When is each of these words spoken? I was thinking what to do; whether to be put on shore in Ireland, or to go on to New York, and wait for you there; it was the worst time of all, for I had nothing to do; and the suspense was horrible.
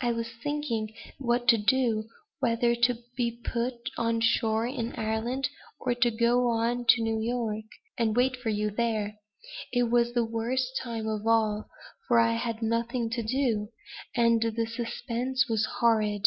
I 0.00 0.12
was 0.12 0.30
thinking 0.40 0.94
what 1.18 1.48
to 1.48 1.58
do; 1.58 2.08
whether 2.38 2.76
to 2.76 2.98
be 3.16 3.40
put 3.42 3.74
on 3.98 4.20
shore 4.20 4.68
in 4.68 4.92
Ireland, 4.94 5.48
or 5.80 5.96
to 5.96 6.12
go 6.12 6.48
on 6.50 6.84
to 6.90 7.02
New 7.02 7.18
York, 7.20 7.64
and 7.98 8.14
wait 8.14 8.36
for 8.36 8.50
you 8.50 8.70
there; 8.70 9.16
it 9.72 9.90
was 9.90 10.12
the 10.12 10.24
worst 10.24 10.78
time 10.80 11.08
of 11.08 11.26
all, 11.26 11.68
for 12.06 12.20
I 12.20 12.34
had 12.34 12.62
nothing 12.62 13.10
to 13.10 13.22
do; 13.24 13.70
and 14.14 14.40
the 14.40 14.64
suspense 14.66 15.48
was 15.48 15.64
horrible. 15.80 16.22